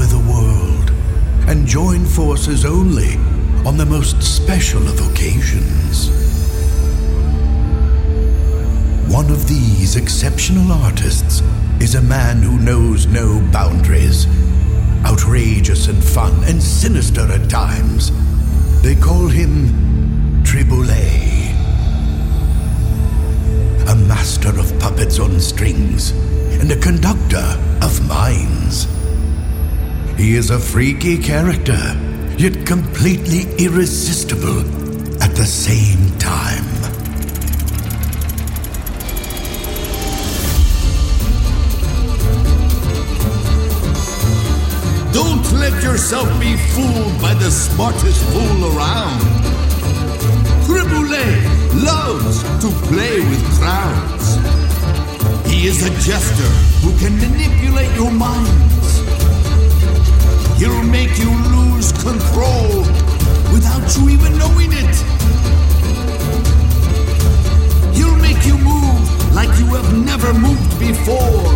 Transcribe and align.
over 0.00 0.16
the 0.16 0.32
world 0.32 0.90
and 1.48 1.66
join 1.66 2.04
forces 2.04 2.64
only 2.64 3.16
on 3.66 3.76
the 3.76 3.84
most 3.84 4.22
special 4.22 4.80
of 4.88 5.10
occasions. 5.10 6.08
One 9.12 9.30
of 9.30 9.46
these 9.46 9.96
exceptional 9.96 10.72
artists 10.72 11.42
is 11.80 11.96
a 11.96 12.00
man 12.00 12.40
who 12.40 12.58
knows 12.58 13.06
no 13.06 13.40
boundaries, 13.52 14.26
outrageous 15.04 15.88
and 15.88 16.02
fun 16.02 16.44
and 16.44 16.62
sinister 16.62 17.30
at 17.32 17.50
times. 17.50 18.10
They 18.82 18.94
call 18.94 19.28
him 19.28 20.42
Triboulet, 20.44 21.50
a 23.88 23.96
master 24.06 24.58
of 24.58 24.78
puppets 24.78 25.18
on 25.18 25.40
strings 25.40 26.12
and 26.60 26.70
a 26.70 26.76
conductor 26.76 27.58
of 27.82 28.08
minds. 28.08 28.86
He 30.20 30.36
is 30.36 30.50
a 30.50 30.58
freaky 30.58 31.16
character, 31.16 31.80
yet 32.36 32.66
completely 32.66 33.44
irresistible 33.56 34.60
at 35.22 35.34
the 35.34 35.46
same 35.46 36.10
time. 36.18 36.66
Don't 45.10 45.50
let 45.58 45.82
yourself 45.82 46.28
be 46.38 46.54
fooled 46.74 47.22
by 47.22 47.32
the 47.32 47.50
smartest 47.50 48.22
fool 48.30 48.76
around. 48.76 49.22
Triboulet 50.66 51.40
loves 51.82 52.42
to 52.60 52.68
play 52.88 53.20
with 53.20 53.42
crowds. 53.58 54.36
He 55.50 55.66
is 55.66 55.82
a 55.82 55.90
jester 56.04 56.50
who 56.84 56.92
can 56.98 57.16
manipulate 57.16 57.96
your 57.96 58.10
minds. 58.10 58.79
He'll 60.60 60.82
make 60.82 61.16
you 61.16 61.30
lose 61.56 61.90
control 61.90 62.82
without 63.50 63.96
you 63.96 64.10
even 64.10 64.36
knowing 64.36 64.68
it. 64.74 64.94
He'll 67.96 68.14
make 68.16 68.44
you 68.44 68.58
move 68.58 69.34
like 69.34 69.48
you 69.58 69.64
have 69.74 69.90
never 70.04 70.34
moved 70.34 70.78
before. 70.78 71.48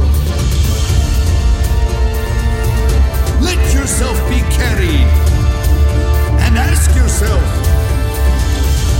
Let 3.44 3.60
yourself 3.74 4.16
be 4.30 4.40
carried 4.56 5.10
and 6.40 6.56
ask 6.56 6.96
yourself 6.96 7.44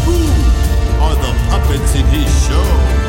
who 0.05 0.21
are 1.01 1.15
the 1.15 1.33
puppets 1.49 1.95
in 1.95 2.05
his 2.09 2.47
show? 2.47 3.04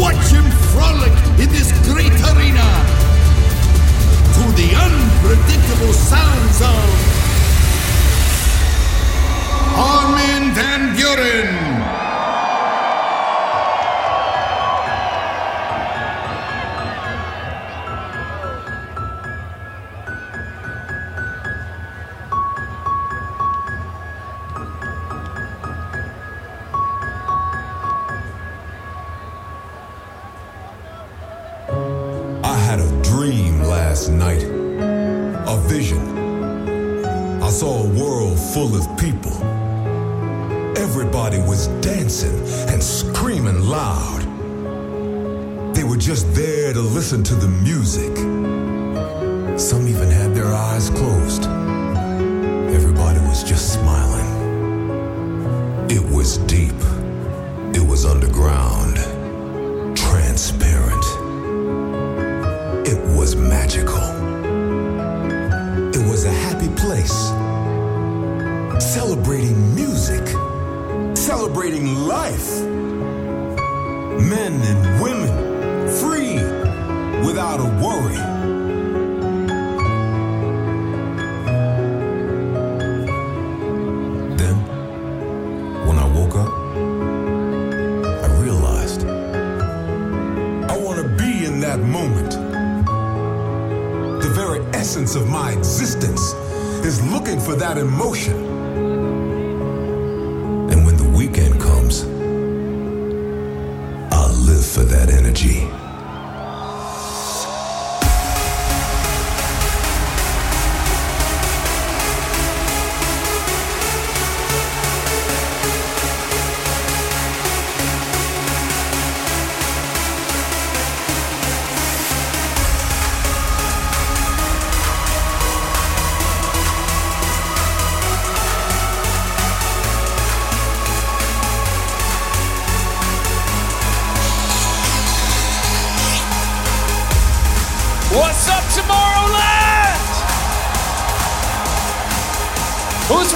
Watch 0.00 0.32
him 0.32 0.50
frolic 0.72 1.12
in 1.38 1.50
this 1.50 1.70
great 1.84 2.10
arena 2.32 2.66
to 4.32 4.44
the 4.56 4.70
unpredictable 4.74 5.92
sounds 5.92 6.62
of 6.62 7.19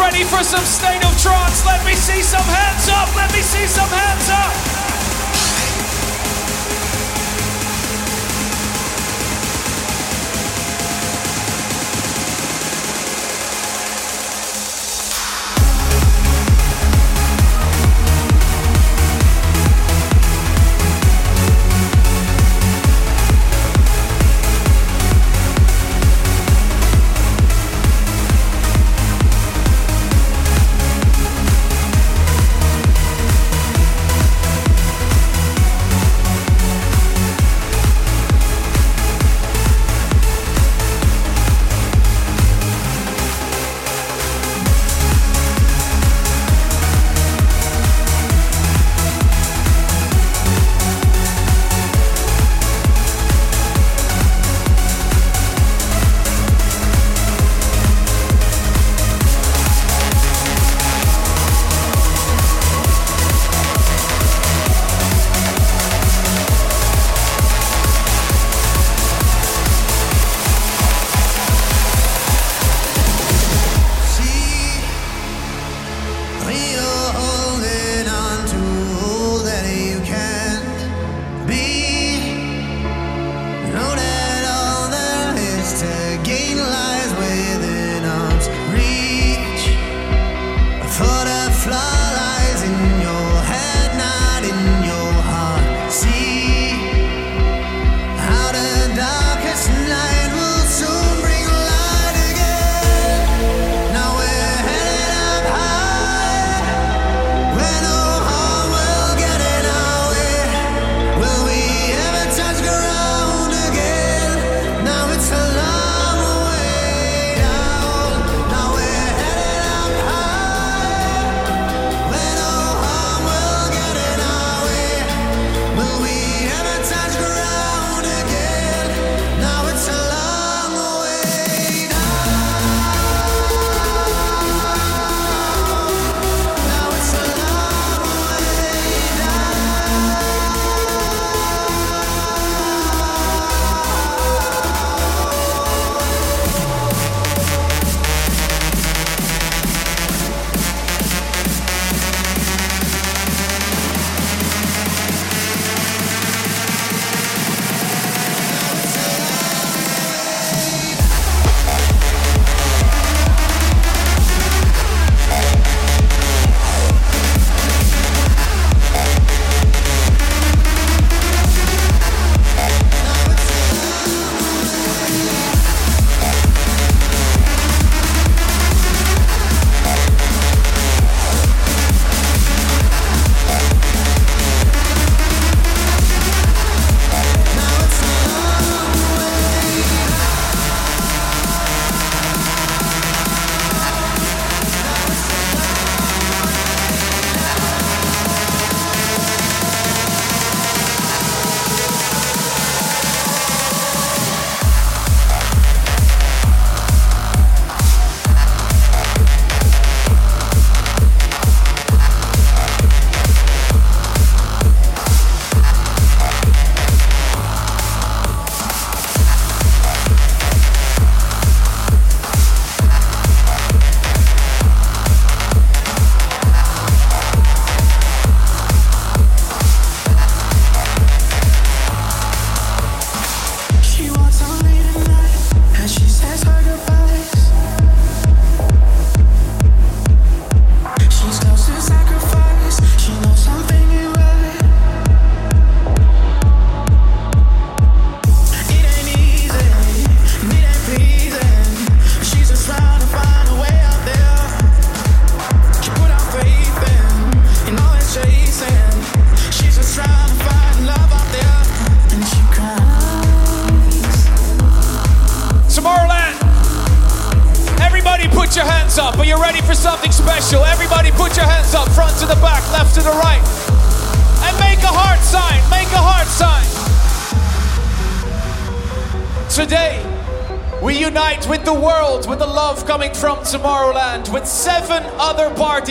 ready 0.05 0.25
for 0.25 0.43
some 0.45 0.65
state 0.65 1.03
of 1.07 1.17
trance? 1.17 1.65
Let 1.65 1.85
me 1.87 1.95
see 1.95 2.21
some 2.21 2.45
hands 2.45 2.89
up. 2.91 3.09
Let 3.17 3.33
me 3.33 3.41
see 3.41 3.67
some 3.67 3.89
hands 3.89 4.29
up. 4.29 4.74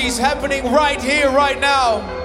is 0.06 0.18
happening 0.18 0.72
right 0.72 1.02
here, 1.02 1.30
right 1.32 1.60
now. 1.60 2.23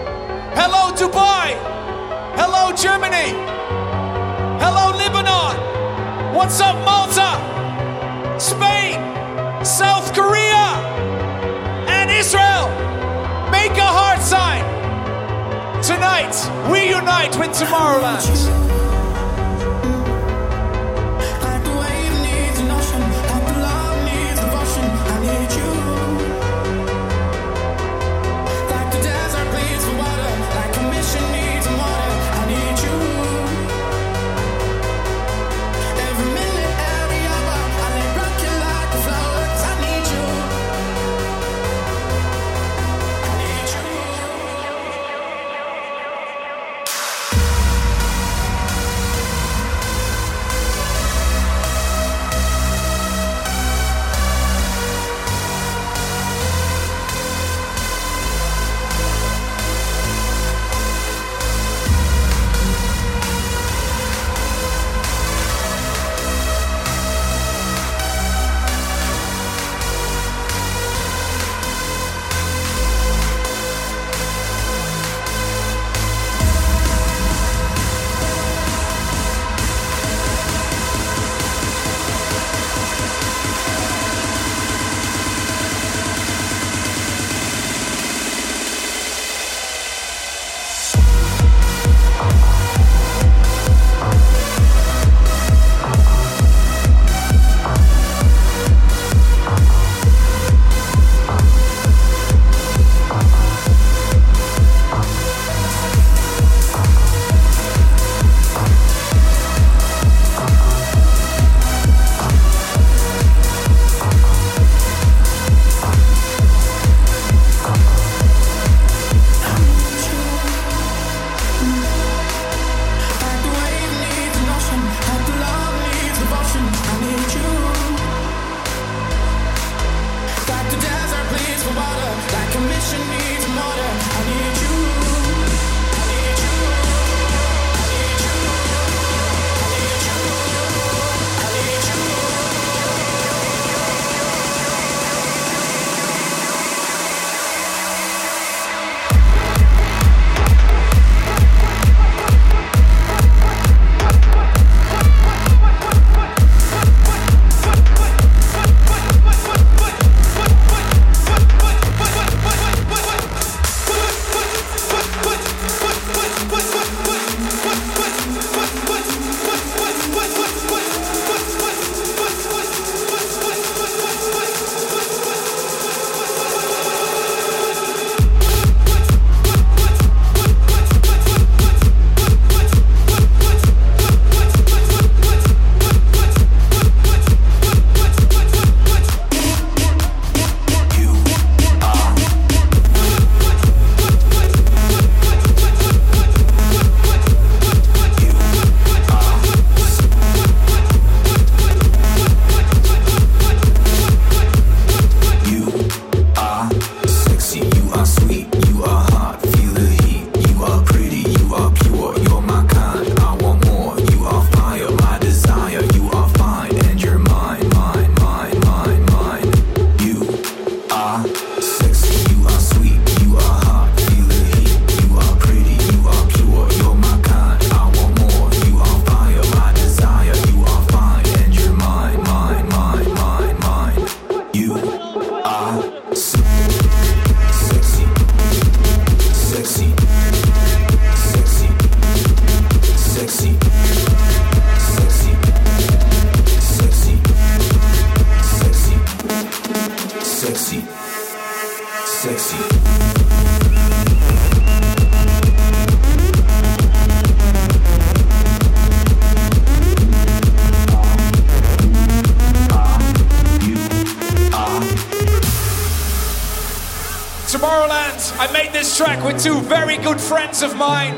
track 268.99 269.23
with 269.25 269.41
two 269.41 269.61
very 269.61 269.97
good 269.99 270.21
friends 270.21 270.61
of 270.61 270.77
mine. 270.77 271.15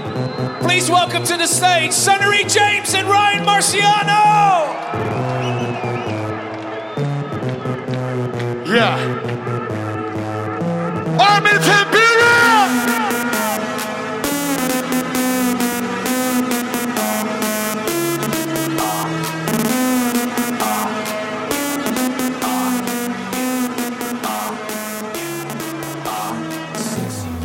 Please 0.60 0.90
welcome 0.90 1.24
to 1.24 1.38
the 1.38 1.46
stage 1.46 1.92
Sunnery 1.92 2.44
James 2.44 2.92
and 2.92 3.08
Ryan 3.08 3.42
Marciano! 3.42 4.66
Yeah. 8.66 8.98
Armin 11.18 11.56
Tambiria! 11.62 12.99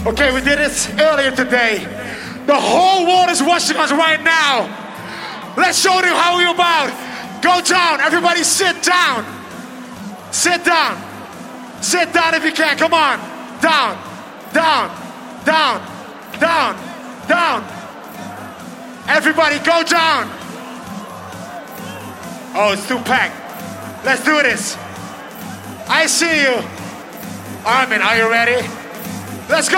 Okay, 0.06 0.32
we 0.32 0.40
did 0.42 0.60
this 0.60 0.88
earlier 1.00 1.32
today. 1.32 1.80
The 2.46 2.54
whole 2.54 3.08
world 3.08 3.32
is 3.32 3.42
watching 3.42 3.76
us 3.78 3.92
right 3.92 4.22
now. 4.22 4.70
Let's 5.58 5.80
show 5.82 6.00
them 6.00 6.14
how 6.14 6.38
we're 6.38 6.54
about. 6.54 6.94
Go 7.42 7.60
down. 7.62 8.00
Everybody 8.02 8.44
sit 8.44 8.84
down. 8.84 9.26
Sit 10.32 10.64
down. 10.64 11.02
Sit 11.82 12.14
down 12.14 12.36
if 12.36 12.46
you 12.46 12.52
can. 12.52 12.78
Come 12.78 12.94
on. 12.94 13.18
Down. 13.62 13.98
Down. 14.54 14.92
Down. 15.44 15.82
Down. 16.40 17.28
Down. 17.28 17.64
Everybody 19.08 19.58
go 19.58 19.82
down. 19.84 20.30
Oh, 22.54 22.74
it's 22.74 22.88
too 22.88 23.00
packed. 23.00 24.06
Let's 24.06 24.24
do 24.24 24.40
this. 24.44 24.78
I 25.90 26.06
see 26.06 26.44
you. 26.44 26.62
Armin, 27.66 28.02
are 28.02 28.18
you 28.18 28.30
ready? 28.30 28.75
Let's 29.48 29.70
go. 29.70 29.78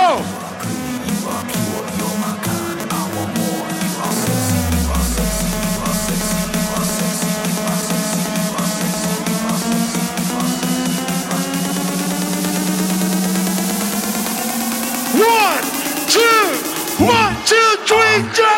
One, 15.19 15.63
two, 16.07 17.03
one, 17.03 17.35
two, 17.45 17.75
three, 17.85 18.33
jump! 18.33 18.56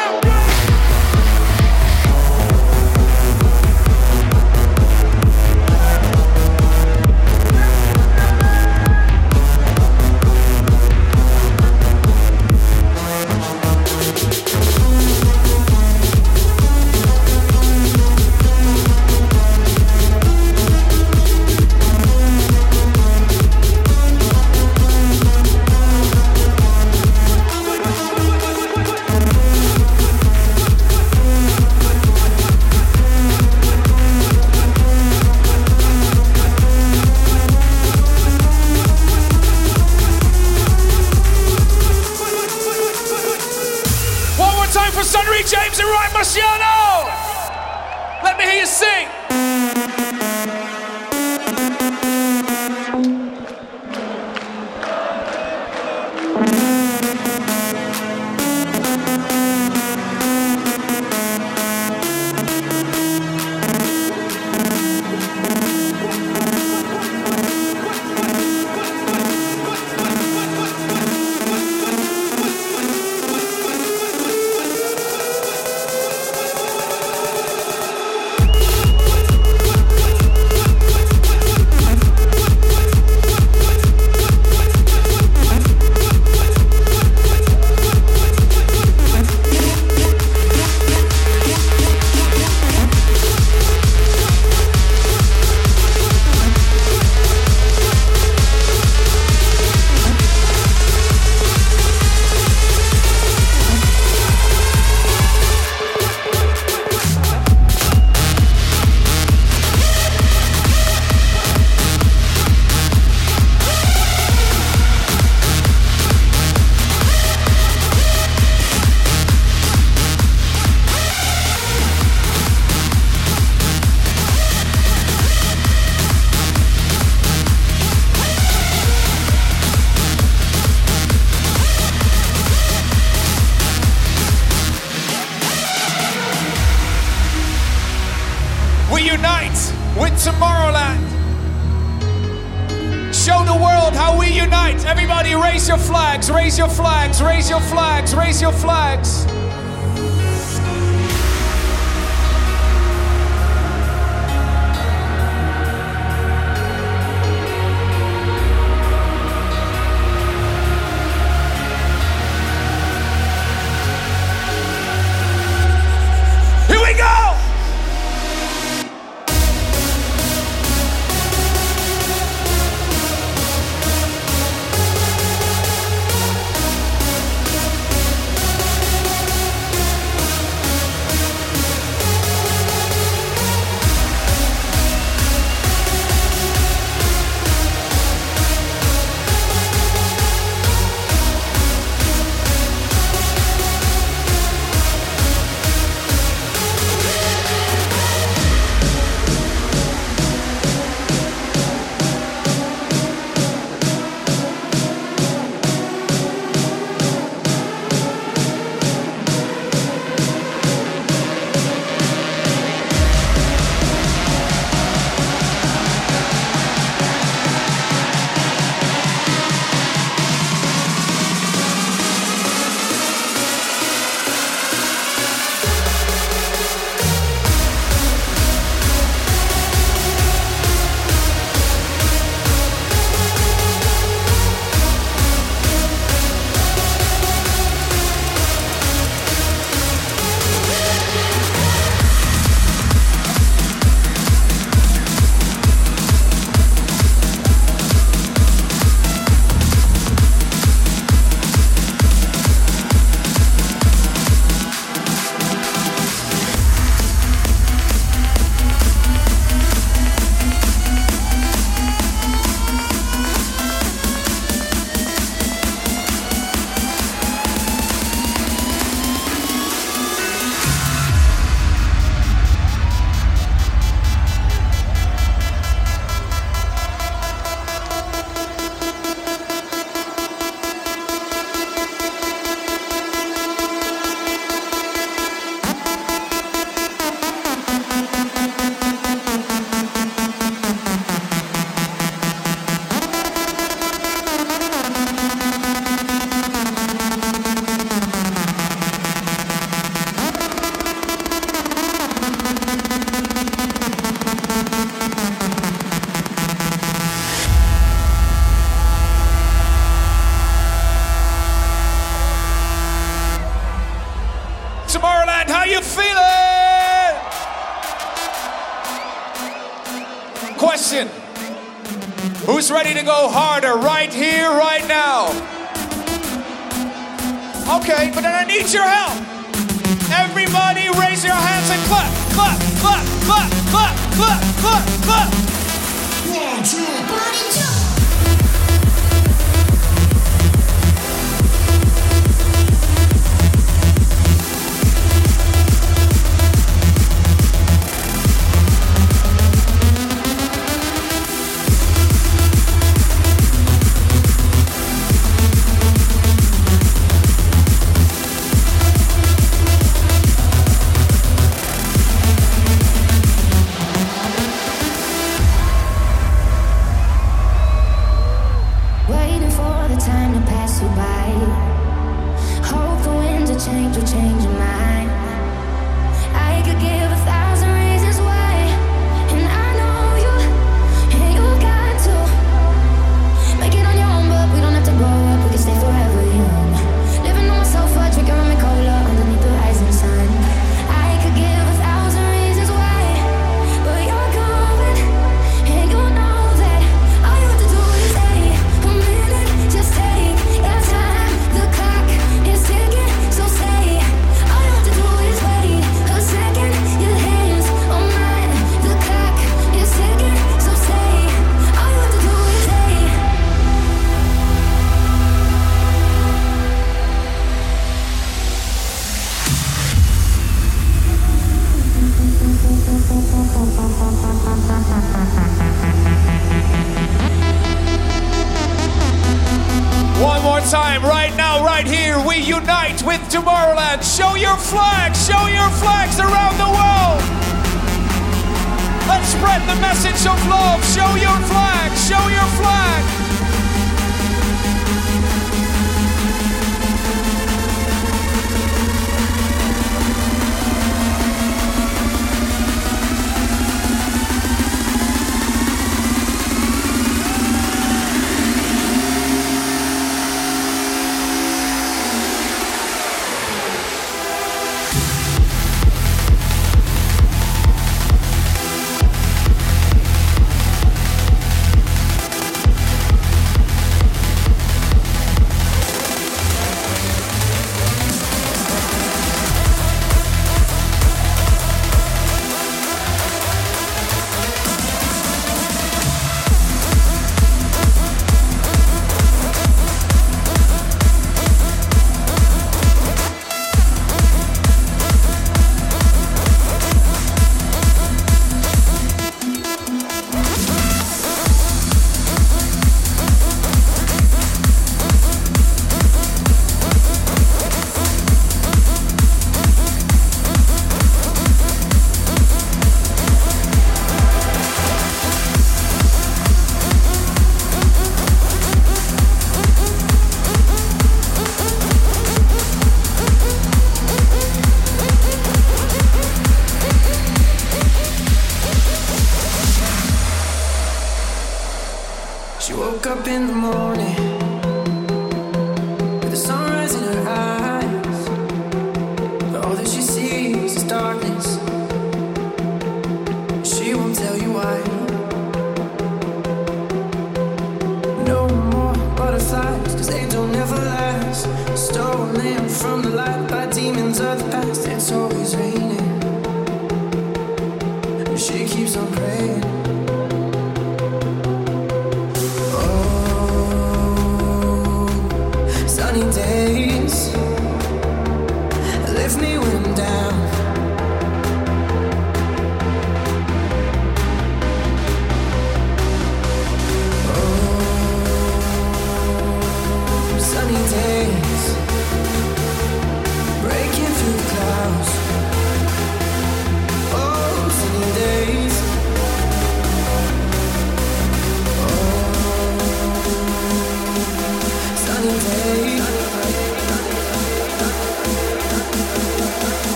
Flags, 146.10 146.32
raise 146.32 146.58
your 146.58 146.68
flags, 146.68 147.22
raise 147.22 147.50
your 147.52 147.60
flags, 147.60 148.16
raise 148.16 148.42
your 148.42 148.52
flags. 148.52 149.19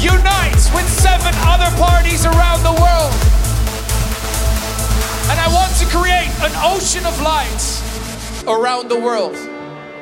unites 0.00 0.72
with 0.72 0.88
seven 0.88 1.34
other 1.42 1.70
parties 1.76 2.24
around 2.24 2.62
the 2.62 2.70
world. 2.70 3.12
And 5.30 5.38
I 5.40 5.48
want 5.52 5.74
to 5.76 5.86
create 5.86 6.30
an 6.40 6.52
ocean 6.62 7.04
of 7.04 7.20
lights 7.20 7.82
around 8.46 8.88
the 8.88 8.98
world 8.98 9.36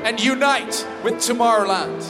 and 0.05 0.21
unite 0.21 0.87
with 1.03 1.15
Tomorrowland. 1.15 2.03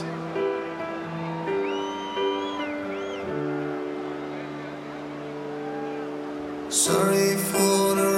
Sorry 6.68 7.37
for 7.37 7.95
the 7.95 8.16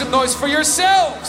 some 0.00 0.10
noise 0.10 0.34
for 0.34 0.46
yourself. 0.46 1.19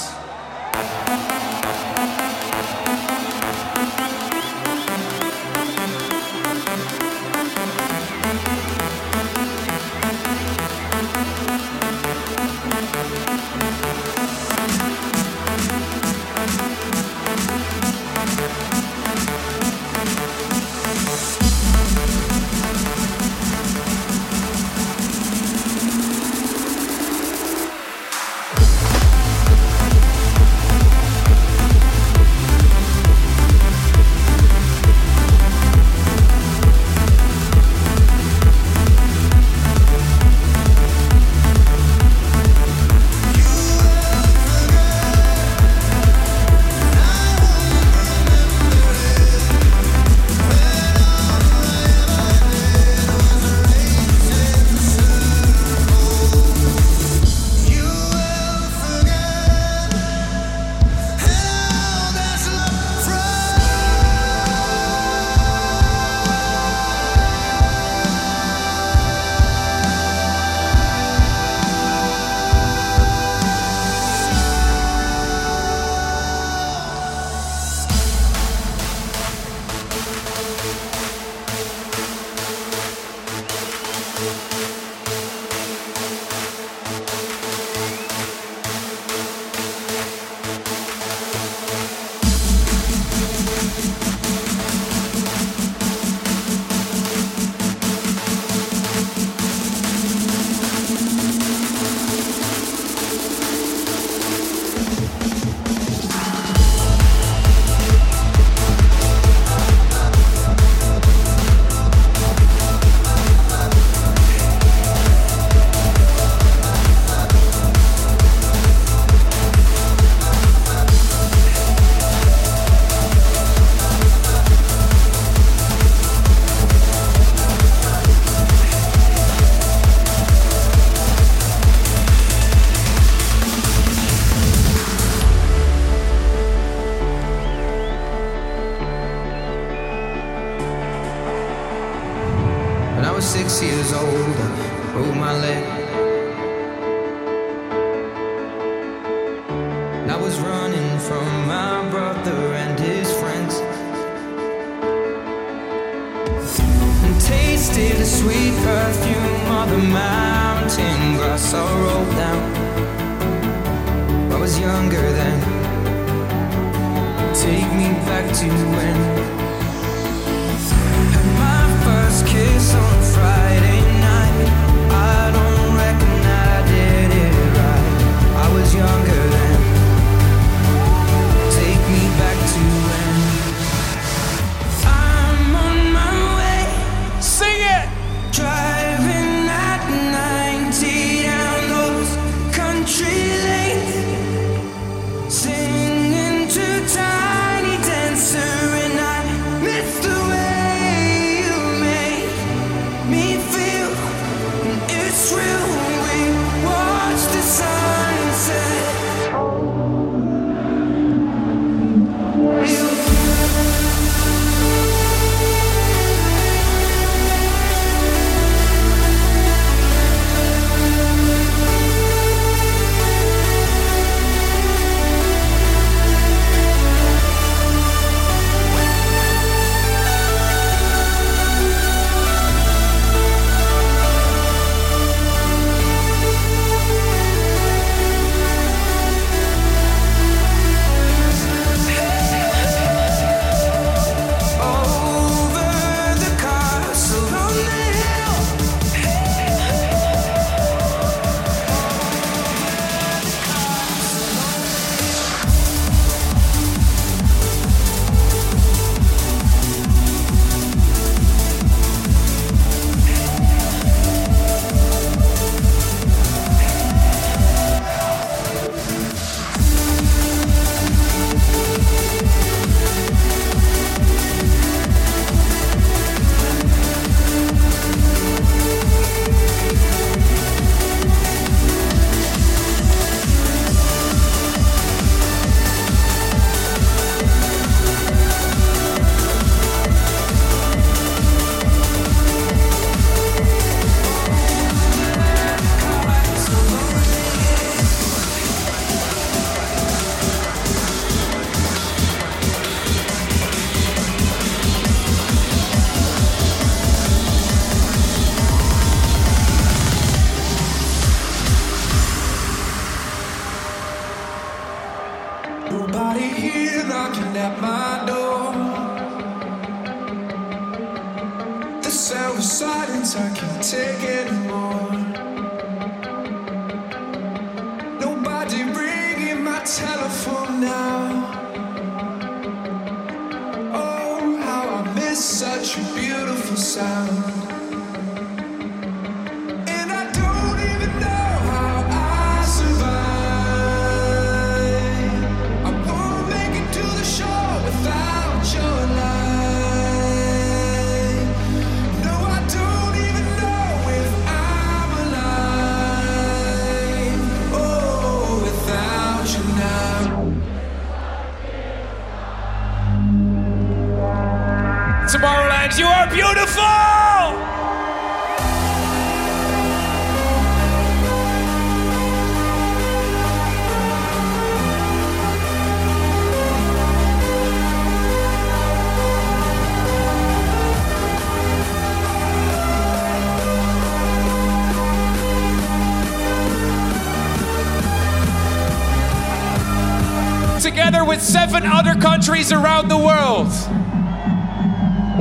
With 391.11 391.21
seven 391.21 391.65
other 391.65 391.93
countries 391.95 392.53
around 392.53 392.87
the 392.87 392.97
world. 392.97 393.51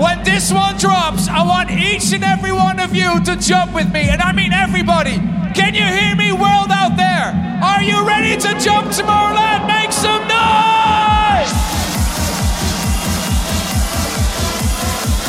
When 0.00 0.22
this 0.22 0.52
one 0.52 0.78
drops, 0.78 1.26
I 1.26 1.42
want 1.42 1.68
each 1.68 2.12
and 2.12 2.22
every 2.22 2.52
one 2.52 2.78
of 2.78 2.94
you 2.94 3.20
to 3.24 3.34
jump 3.34 3.74
with 3.74 3.92
me. 3.92 4.08
And 4.08 4.22
I 4.22 4.30
mean 4.30 4.52
everybody. 4.52 5.16
Can 5.52 5.74
you 5.74 5.82
hear 5.82 6.14
me, 6.14 6.30
world 6.30 6.70
out 6.70 6.94
there? 6.96 7.34
Are 7.60 7.82
you 7.82 8.06
ready 8.06 8.40
to 8.40 8.50
jump 8.62 8.92
Tomorrowland? 8.94 9.66
Make 9.66 9.90
some 9.90 10.22
noise! 10.30 11.50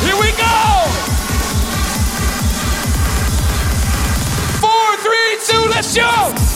Here 0.05 0.17
we 0.21 0.29
go! 0.37 0.61
Four, 4.61 4.97
three, 5.01 5.31
two, 5.41 5.69
let's 5.71 5.95
jump! 5.95 6.50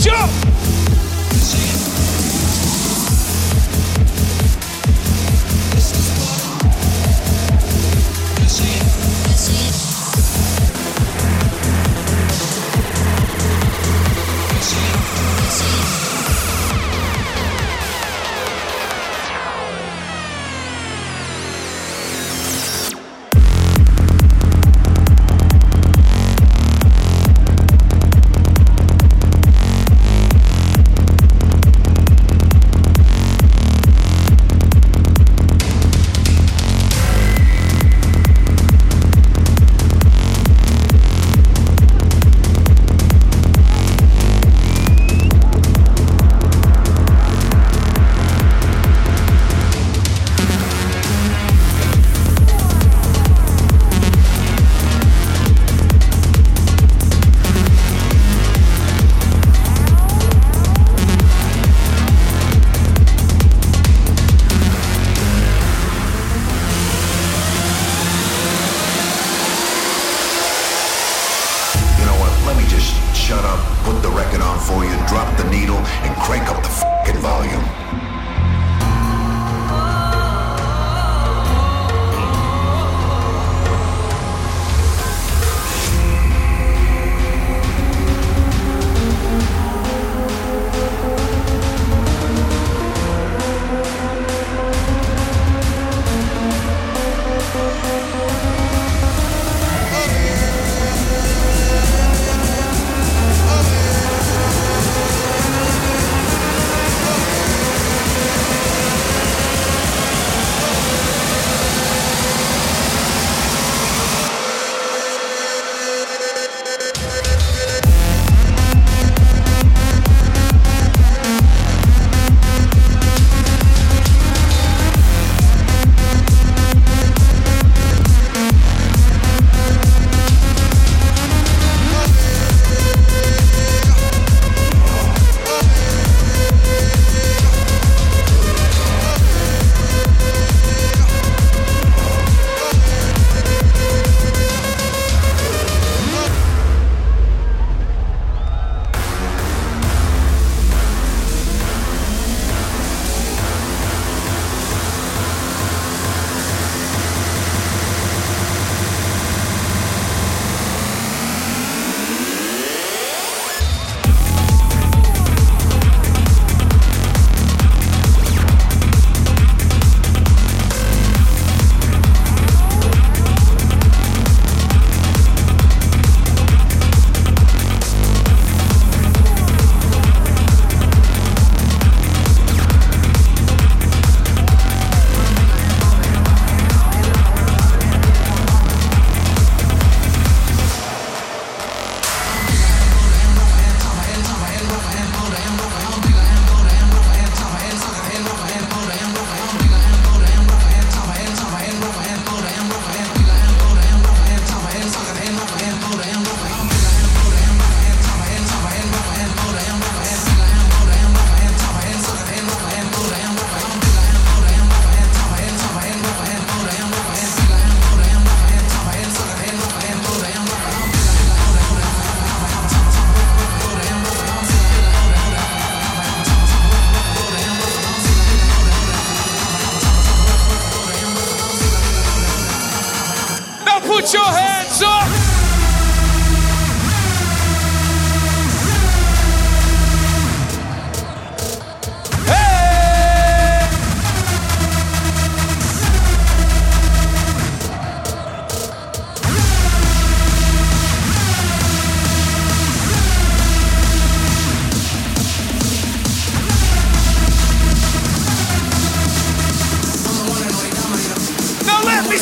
Jump, 0.00 0.49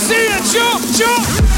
see 0.08 0.14
it, 0.14 0.42
jump, 0.54 0.82
jump. 0.96 1.57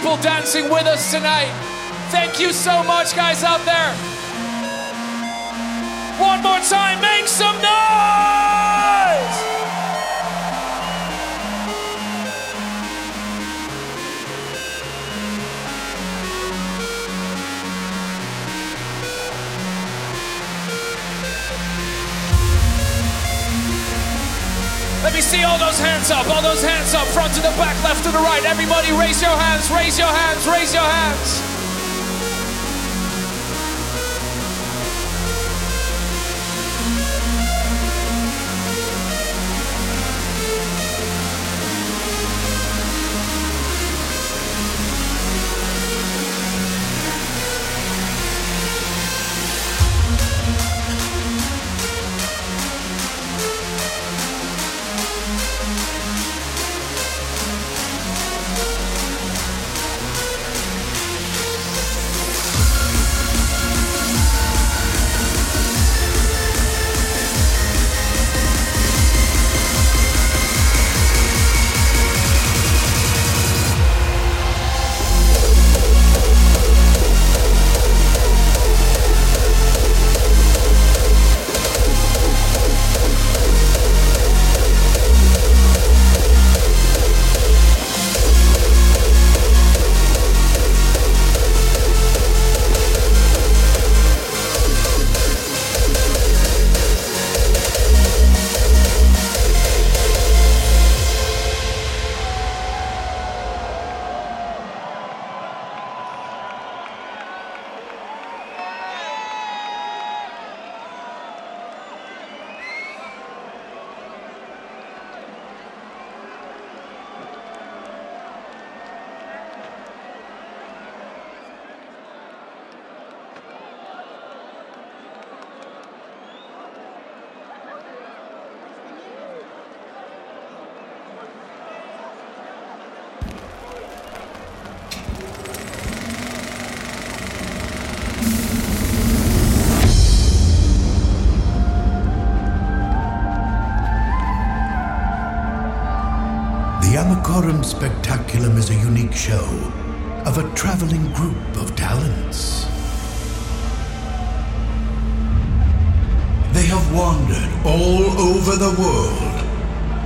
people 0.00 0.16
dancing 0.22 0.70
with 0.70 0.86
us 0.86 1.10
tonight. 1.10 1.52
Thank 2.10 2.40
you 2.40 2.54
so 2.54 2.82
much, 2.84 3.14
guys, 3.14 3.44
out 3.44 3.62
there. 3.66 3.92
One 6.18 6.42
more 6.42 6.58
time, 6.60 7.02
make 7.02 7.28
some 7.28 7.56
noise! 7.60 7.79
see 25.20 25.42
all 25.42 25.58
those 25.58 25.78
hands 25.78 26.10
up, 26.10 26.28
all 26.28 26.42
those 26.42 26.62
hands 26.62 26.94
up, 26.94 27.06
front 27.08 27.34
to 27.34 27.40
the 27.40 27.50
back, 27.60 27.76
left 27.84 28.04
to 28.04 28.10
the 28.10 28.18
right. 28.18 28.44
Everybody 28.44 28.92
raise 28.92 29.20
your 29.20 29.36
hands, 29.36 29.70
raise 29.70 29.98
your 29.98 30.08
hands, 30.08 30.46
raise 30.46 30.72
your 30.72 30.82
hands. 30.82 31.49